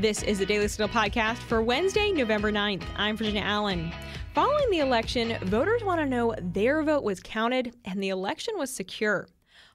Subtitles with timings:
[0.00, 2.84] This is the Daily Signal podcast for Wednesday, November 9th.
[2.96, 3.92] I'm Virginia Allen.
[4.32, 8.72] Following the election, voters want to know their vote was counted and the election was
[8.72, 9.26] secure.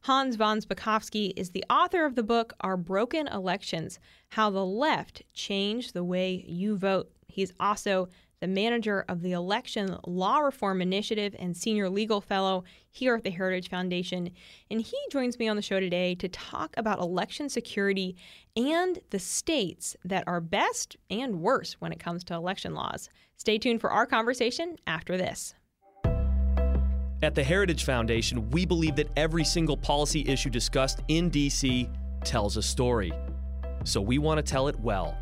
[0.04, 5.24] Hans von Spakovsky is the author of the book Our Broken Elections How the Left
[5.34, 7.12] Changed the Way You Vote.
[7.28, 8.08] He's also
[8.44, 13.30] the manager of the Election Law Reform Initiative and senior legal fellow here at the
[13.30, 14.32] Heritage Foundation.
[14.70, 18.18] And he joins me on the show today to talk about election security
[18.58, 23.10] and the states that are best and worst when it comes to election laws.
[23.38, 25.56] Stay tuned for our conversation after this.
[27.22, 31.90] At the Heritage Foundation, we believe that every single policy issue discussed in DC
[32.26, 33.14] tells a story.
[33.86, 35.18] So we want to tell it well.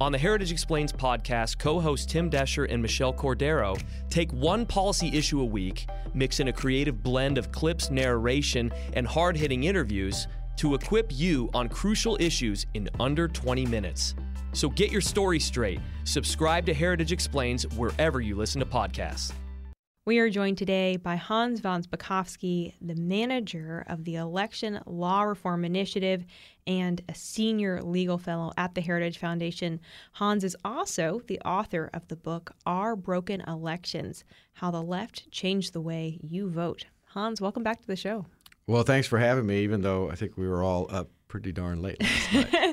[0.00, 3.80] On the Heritage Explains podcast, co hosts Tim Doescher and Michelle Cordero
[4.10, 9.06] take one policy issue a week, mix in a creative blend of clips, narration, and
[9.06, 10.26] hard hitting interviews
[10.56, 14.16] to equip you on crucial issues in under 20 minutes.
[14.52, 15.80] So get your story straight.
[16.02, 19.32] Subscribe to Heritage Explains wherever you listen to podcasts.
[20.06, 25.64] We are joined today by Hans von Spakovsky, the manager of the Election Law Reform
[25.64, 26.26] Initiative
[26.66, 29.80] and a senior legal fellow at the Heritage Foundation.
[30.12, 35.72] Hans is also the author of the book Our Broken Elections How the Left Changed
[35.72, 36.84] the Way You Vote.
[37.06, 38.26] Hans, welcome back to the show.
[38.66, 41.80] Well, thanks for having me, even though I think we were all up pretty darn
[41.80, 41.96] late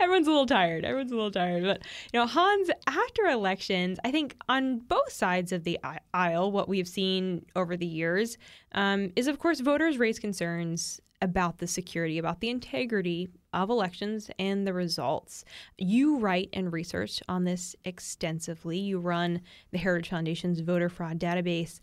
[0.00, 0.84] Everyone's a little tired.
[0.84, 1.62] Everyone's a little tired.
[1.62, 5.78] But, you know, Hans, after elections, I think on both sides of the
[6.14, 8.38] aisle, what we've seen over the years
[8.72, 14.30] um, is, of course, voters raise concerns about the security, about the integrity of elections
[14.38, 15.44] and the results.
[15.76, 18.78] You write and research on this extensively.
[18.78, 21.80] You run the Heritage Foundation's voter fraud database.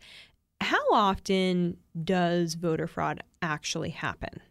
[0.60, 4.42] How often does voter fraud actually happen?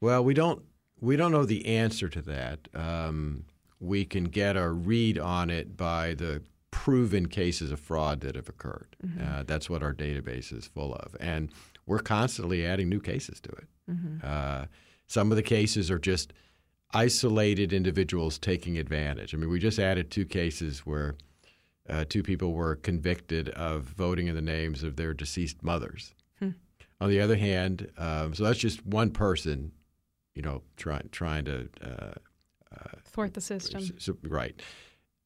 [0.00, 0.64] Well, we don't
[1.02, 2.68] we don't know the answer to that.
[2.74, 3.44] Um,
[3.80, 8.48] we can get a read on it by the proven cases of fraud that have
[8.48, 8.96] occurred.
[9.04, 9.20] Mm-hmm.
[9.20, 11.16] Uh, that's what our database is full of.
[11.18, 11.50] And
[11.86, 13.66] we're constantly adding new cases to it.
[13.90, 14.18] Mm-hmm.
[14.22, 14.66] Uh,
[15.08, 16.32] some of the cases are just
[16.94, 19.34] isolated individuals taking advantage.
[19.34, 21.16] I mean, we just added two cases where
[21.90, 26.14] uh, two people were convicted of voting in the names of their deceased mothers.
[26.38, 26.50] Hmm.
[27.00, 29.72] On the other hand, um, so that's just one person
[30.34, 32.14] you know, trying trying to uh,
[32.74, 33.82] uh, thwart the system.
[33.98, 34.60] So, right.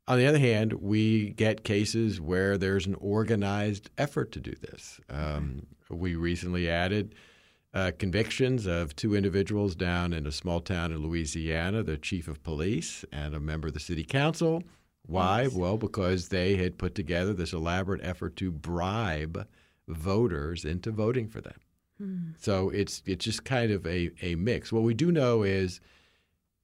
[0.08, 5.00] On the other hand, we get cases where there's an organized effort to do this.
[5.10, 7.16] Um, we recently added
[7.74, 12.42] uh, convictions of two individuals down in a small town in Louisiana, the chief of
[12.42, 14.62] police and a member of the city council.
[15.06, 15.42] Why?
[15.42, 15.52] Yes.
[15.52, 19.46] Well, because they had put together this elaborate effort to bribe
[19.88, 21.60] voters into voting for them.
[21.98, 22.30] Hmm.
[22.38, 24.72] So it's it's just kind of a, a mix.
[24.72, 25.80] What we do know is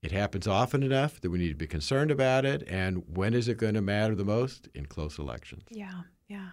[0.01, 2.63] it happens often enough that we need to be concerned about it.
[2.67, 4.67] And when is it going to matter the most?
[4.75, 5.63] In close elections.
[5.69, 6.49] Yeah, yeah.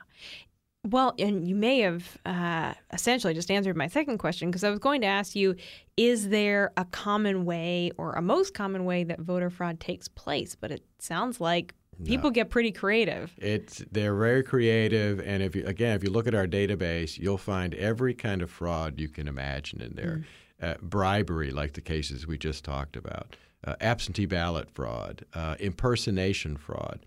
[0.88, 4.78] Well, and you may have uh, essentially just answered my second question because I was
[4.78, 5.56] going to ask you
[5.96, 10.56] is there a common way or a most common way that voter fraud takes place?
[10.58, 11.74] But it sounds like
[12.04, 12.34] People no.
[12.34, 13.32] get pretty creative.
[13.36, 17.38] It's they're very creative, and if you again, if you look at our database, you'll
[17.38, 20.22] find every kind of fraud you can imagine in there.
[20.22, 20.24] Mm.
[20.62, 23.34] Uh, bribery, like the cases we just talked about,
[23.66, 27.00] uh, absentee ballot fraud, uh, impersonation fraud,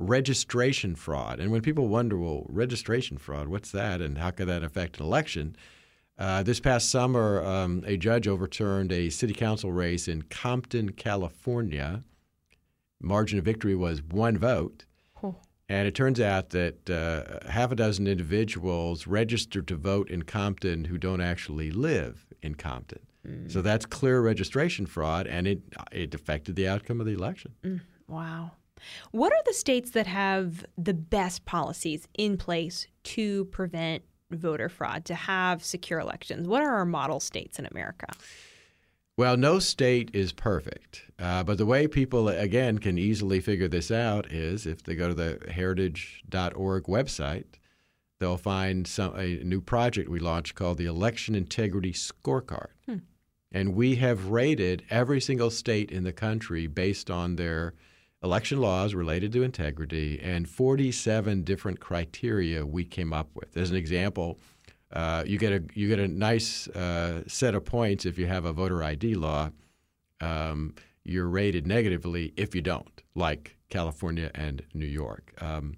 [0.00, 1.38] registration fraud.
[1.38, 5.06] And when people wonder, well, registration fraud, what's that, and how could that affect an
[5.06, 5.54] election?
[6.18, 12.02] Uh, this past summer, um, a judge overturned a city council race in Compton, California
[13.00, 14.84] margin of victory was one vote.
[15.68, 20.84] And it turns out that uh, half a dozen individuals registered to vote in Compton
[20.84, 23.00] who don't actually live in Compton.
[23.26, 23.52] Mm.
[23.52, 25.60] So that's clear registration fraud, and it
[25.92, 27.52] it affected the outcome of the election.
[27.62, 27.80] Mm.
[28.06, 28.52] Wow.
[29.10, 35.04] What are the states that have the best policies in place to prevent voter fraud,
[35.06, 36.46] to have secure elections?
[36.48, 38.06] What are our model states in America?
[39.18, 41.02] Well, no state is perfect.
[41.18, 45.08] Uh, but the way people, again, can easily figure this out is if they go
[45.08, 47.56] to the heritage.org website,
[48.20, 52.68] they'll find some, a new project we launched called the Election Integrity Scorecard.
[52.86, 52.98] Hmm.
[53.50, 57.74] And we have rated every single state in the country based on their
[58.22, 63.56] election laws related to integrity and 47 different criteria we came up with.
[63.56, 64.38] As an example,
[64.92, 68.44] uh, you get a you get a nice uh, set of points if you have
[68.44, 69.50] a voter ID law.
[70.20, 70.74] Um,
[71.04, 75.32] you're rated negatively if you don't, like California and New York.
[75.40, 75.76] Um,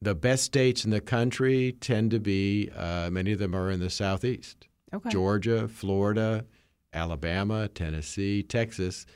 [0.00, 3.78] the best states in the country tend to be uh, many of them are in
[3.80, 4.66] the southeast.
[4.92, 5.10] Okay.
[5.10, 6.44] Georgia, Florida,
[6.92, 9.06] Alabama, Tennessee, Texas.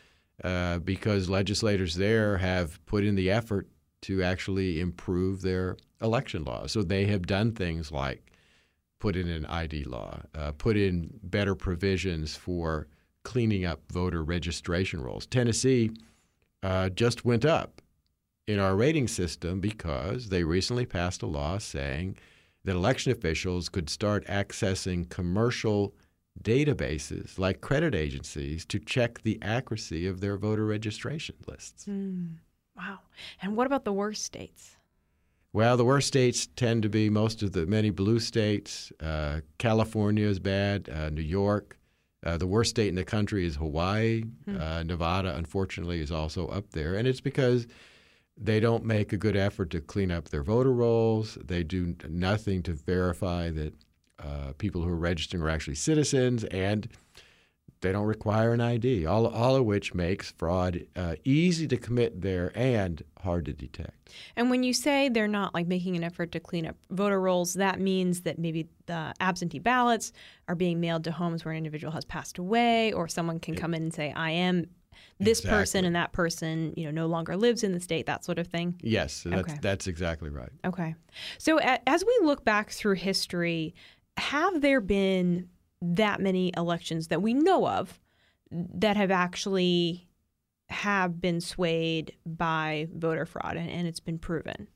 [0.45, 3.69] uh, because legislators there have put in the effort
[4.03, 6.73] to actually improve their election laws.
[6.73, 8.26] So they have done things like
[8.99, 12.87] put in an ID law, uh, put in better provisions for
[13.23, 15.27] cleaning up voter registration rolls.
[15.27, 15.91] Tennessee
[16.63, 17.83] uh, just went up
[18.47, 22.17] in our rating system because they recently passed a law saying
[22.65, 25.95] that election officials could start accessing commercial
[26.43, 31.87] databases like credit agencies to check the accuracy of their voter registration lists.
[31.87, 32.35] Mm,
[32.77, 32.99] wow.
[33.43, 34.76] And what about the worst states?
[35.57, 38.93] Well, the worst states tend to be most of the many blue states.
[39.01, 41.79] Uh, California is bad, uh, New York.
[42.23, 44.25] Uh, the worst state in the country is Hawaii.
[44.47, 44.85] Mm.
[44.85, 46.97] Nevada, unfortunately, is also up there.
[46.97, 47.67] And it's because
[48.37, 51.39] they don't make a good effort to clean up their voter rolls.
[51.43, 53.73] They do nothing to verify that
[54.19, 56.87] uh, people who are registering are actually citizens, and
[57.81, 59.07] they don't require an ID.
[59.07, 64.11] All, all of which makes fraud uh, easy to commit there and hard to detect.
[64.35, 67.55] And when you say they're not like making an effort to clean up voter rolls,
[67.55, 70.13] that means that maybe the absentee ballots
[70.49, 73.75] are being mailed to homes where an individual has passed away, or someone can come
[73.75, 74.67] in and say, "I am."
[75.19, 75.59] This exactly.
[75.59, 78.07] person and that person, you know, no longer lives in the state.
[78.07, 78.77] That sort of thing.
[78.83, 79.59] Yes, that's okay.
[79.61, 80.51] that's exactly right.
[80.65, 80.95] Okay,
[81.39, 83.75] so as we look back through history,
[84.17, 85.49] have there been
[85.83, 88.01] that many elections that we know of
[88.51, 90.09] that have actually
[90.69, 94.69] have been swayed by voter fraud and, and it's been proven?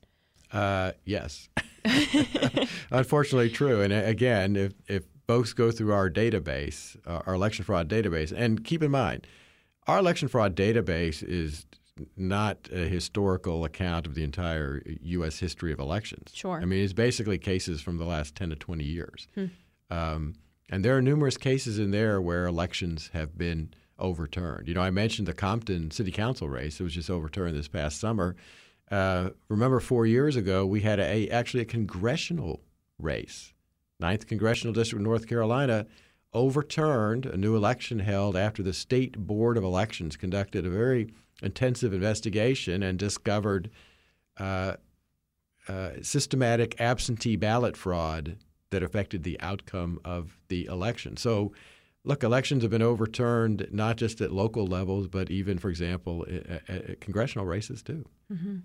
[0.52, 1.48] Uh, yes.
[2.90, 3.80] Unfortunately, true.
[3.80, 8.32] And uh, again, if, if folks go through our database, uh, our election fraud database,
[8.32, 9.26] and keep in mind,
[9.86, 11.66] our election fraud database is
[12.16, 15.38] not a historical account of the entire U.S.
[15.38, 16.30] history of elections.
[16.34, 16.60] Sure.
[16.60, 19.28] I mean, it's basically cases from the last 10 to 20 years.
[19.34, 19.46] Hmm.
[19.90, 20.34] Um,
[20.70, 24.68] and there are numerous cases in there where elections have been overturned.
[24.68, 26.80] You know, I mentioned the Compton City Council race.
[26.80, 28.36] It was just overturned this past summer.
[28.90, 32.60] Uh, remember, four years ago, we had a, actually a congressional
[32.98, 33.52] race,
[33.98, 35.86] Ninth Congressional District of North Carolina,
[36.32, 41.12] overturned a new election held after the State Board of Elections conducted a very
[41.42, 43.70] intensive investigation and discovered
[44.38, 44.74] uh,
[45.68, 48.36] uh, systematic absentee ballot fraud
[48.70, 51.16] that affected the outcome of the election.
[51.16, 51.52] So,
[52.04, 56.70] look, elections have been overturned not just at local levels, but even, for example, at,
[56.70, 58.06] at congressional races too.
[58.32, 58.58] Mm-hmm.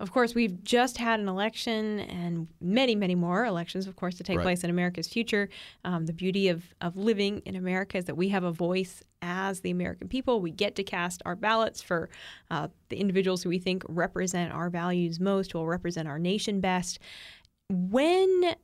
[0.00, 4.24] Of course, we've just had an election and many, many more elections, of course, to
[4.24, 4.42] take right.
[4.42, 5.48] place in America's future.
[5.84, 9.60] Um, the beauty of, of living in America is that we have a voice as
[9.60, 10.40] the American people.
[10.40, 12.10] We get to cast our ballots for
[12.50, 16.60] uh, the individuals who we think represent our values most, who will represent our nation
[16.60, 16.98] best.
[17.70, 18.56] When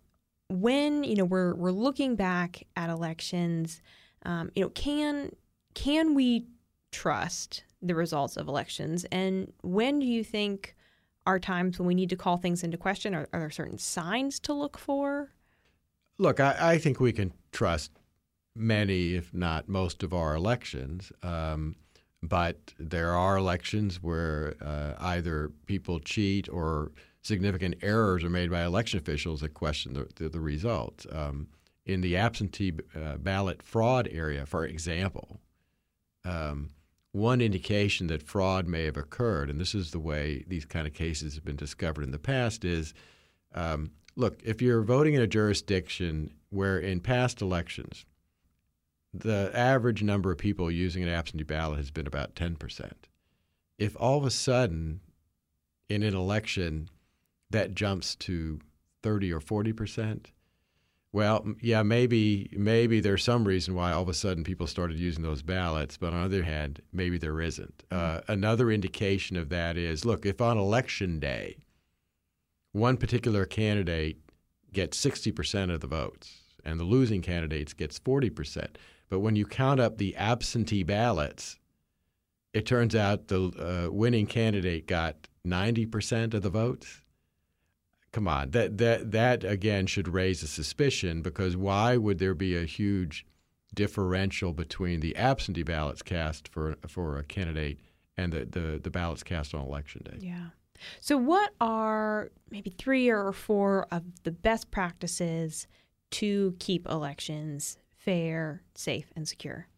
[0.48, 3.82] when you know we're we're looking back at elections,
[4.24, 5.30] um, you know, can
[5.74, 6.46] can we
[6.90, 9.04] trust the results of elections?
[9.12, 10.74] And when do you think
[11.26, 13.14] are times when we need to call things into question?
[13.14, 15.30] Are, are there certain signs to look for?
[16.16, 17.92] Look, I, I, think we can trust
[18.56, 21.12] many, if not most, of our elections.
[21.22, 21.76] Um,
[22.22, 26.90] but there are elections where uh, either people cheat or
[27.28, 31.06] significant errors are made by election officials that question the, the, the results.
[31.12, 31.48] Um,
[31.86, 35.40] in the absentee uh, ballot fraud area, for example,
[36.24, 36.70] um,
[37.12, 40.92] one indication that fraud may have occurred, and this is the way these kind of
[40.92, 42.92] cases have been discovered in the past, is
[43.54, 48.04] um, look, if you're voting in a jurisdiction where in past elections
[49.14, 52.92] the average number of people using an absentee ballot has been about 10%,
[53.78, 55.00] if all of a sudden
[55.88, 56.90] in an election
[57.50, 58.60] that jumps to
[59.02, 60.26] 30 or 40%,
[61.10, 65.22] well, yeah, maybe maybe there's some reason why all of a sudden people started using
[65.22, 67.82] those ballots, but on the other hand, maybe there isn't.
[67.90, 71.56] Uh, another indication of that is, look, if on election day,
[72.72, 74.18] one particular candidate
[74.72, 78.76] gets 60% of the votes and the losing candidates gets 40%,
[79.08, 81.58] but when you count up the absentee ballots,
[82.52, 87.00] it turns out the uh, winning candidate got 90% of the votes
[88.12, 92.56] come on, that that that again should raise a suspicion because why would there be
[92.56, 93.26] a huge
[93.74, 97.78] differential between the absentee ballots cast for for a candidate
[98.16, 100.18] and the, the, the ballots cast on election day?
[100.20, 100.48] Yeah.
[101.00, 105.66] So, what are maybe three or four of the best practices
[106.10, 109.68] to keep elections fair, safe, and secure?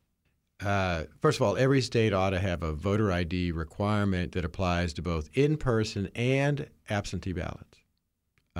[0.64, 4.92] Uh, first of all, every state ought to have a voter ID requirement that applies
[4.92, 7.79] to both in person and absentee ballots.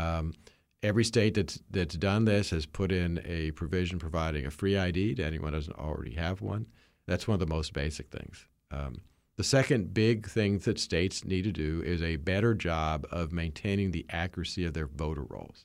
[0.00, 0.34] Um,
[0.82, 5.14] every state that's that's done this has put in a provision providing a free ID
[5.16, 6.66] to anyone who doesn't already have one.
[7.06, 8.46] That's one of the most basic things.
[8.70, 9.00] Um,
[9.36, 13.90] The second big thing that states need to do is a better job of maintaining
[13.90, 15.64] the accuracy of their voter rolls.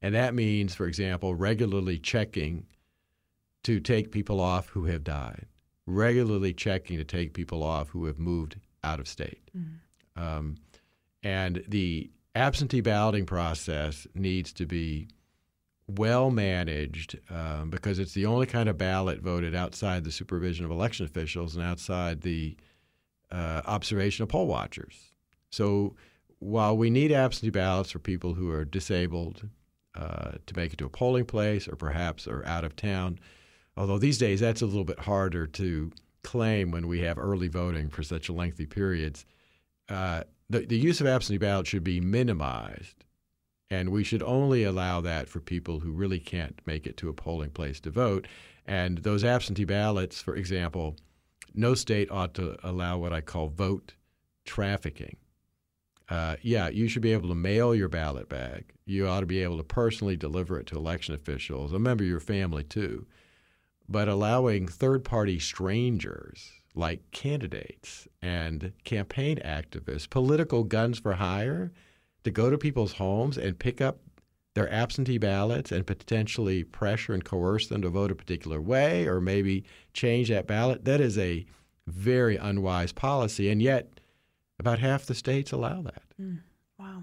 [0.00, 2.66] And that means, for example, regularly checking
[3.64, 5.46] to take people off who have died,
[5.86, 9.50] regularly checking to take people off who have moved out of state.
[9.56, 10.22] Mm-hmm.
[10.22, 10.56] Um,
[11.22, 15.08] and the absentee balloting process needs to be
[15.86, 20.70] well managed um, because it's the only kind of ballot voted outside the supervision of
[20.70, 22.56] election officials and outside the
[23.30, 25.12] uh, observation of poll watchers.
[25.50, 25.94] So
[26.38, 29.48] while we need absentee ballots for people who are disabled
[29.94, 33.18] uh, to make it to a polling place or perhaps are out of town,
[33.76, 37.88] although these days that's a little bit harder to claim when we have early voting
[37.88, 39.26] for such lengthy periods,
[39.88, 43.04] uh, the, the use of absentee ballots should be minimized.
[43.70, 47.14] And we should only allow that for people who really can't make it to a
[47.14, 48.28] polling place to vote.
[48.66, 50.96] And those absentee ballots, for example,
[51.54, 53.94] no state ought to allow what I call vote
[54.44, 55.16] trafficking.
[56.10, 58.74] Uh, yeah, you should be able to mail your ballot bag.
[58.84, 62.10] You ought to be able to personally deliver it to election officials, a member of
[62.10, 63.06] your family too.
[63.88, 71.72] But allowing third party strangers like candidates and campaign activists, political guns for hire,
[72.24, 73.98] to go to people's homes and pick up
[74.54, 79.20] their absentee ballots and potentially pressure and coerce them to vote a particular way or
[79.20, 81.44] maybe change that ballot, that is a
[81.86, 83.50] very unwise policy.
[83.50, 84.00] And yet,
[84.58, 86.02] about half the states allow that.
[86.20, 86.40] Mm,
[86.78, 87.02] wow.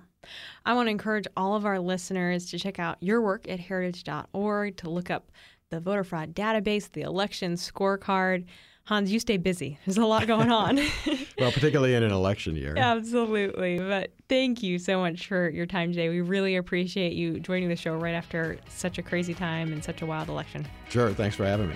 [0.66, 4.78] I want to encourage all of our listeners to check out your work at heritage.org,
[4.78, 5.32] to look up
[5.70, 8.46] the voter fraud database, the election scorecard.
[8.89, 9.77] Hans, you stay busy.
[9.86, 10.77] There's a lot going on.
[11.38, 12.74] well, particularly in an election year.
[12.75, 13.77] Absolutely.
[13.77, 16.10] But thank you so much for your time today.
[16.10, 20.01] We really appreciate you joining the show right after such a crazy time and such
[20.01, 20.67] a wild election.
[20.89, 21.13] Sure.
[21.13, 21.75] Thanks for having me.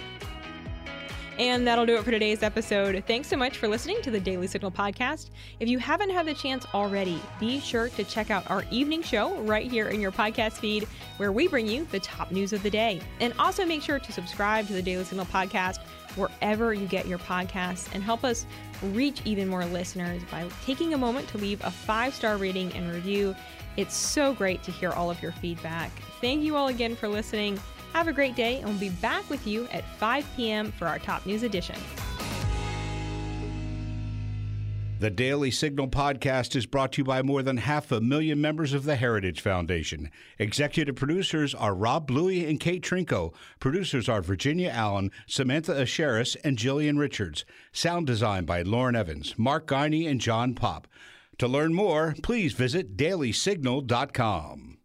[1.38, 3.03] And that'll do it for today's episode.
[3.08, 5.29] Thanks so much for listening to the Daily Signal podcast.
[5.60, 9.39] If you haven't had the chance already, be sure to check out our evening show
[9.41, 12.70] right here in your podcast feed, where we bring you the top news of the
[12.70, 13.01] day.
[13.20, 15.79] And also make sure to subscribe to the Daily Signal podcast
[16.15, 18.46] wherever you get your podcasts and help us
[18.82, 22.91] reach even more listeners by taking a moment to leave a five star rating and
[22.91, 23.36] review.
[23.77, 25.91] It's so great to hear all of your feedback.
[26.22, 27.60] Thank you all again for listening.
[27.93, 30.72] Have a great day, and we'll be back with you at 5 p.m.
[30.72, 31.75] for our top news edition.
[35.00, 38.72] The Daily Signal podcast is brought to you by more than half a million members
[38.72, 40.10] of the Heritage Foundation.
[40.40, 43.34] Executive producers are Rob Bluey and Kate Trinko.
[43.60, 47.44] Producers are Virginia Allen, Samantha Aschieris, and Jillian Richards.
[47.74, 50.88] Sound design by Lauren Evans, Mark Guiney, and John Popp.
[51.40, 54.78] To learn more, please visit dailysignal.com.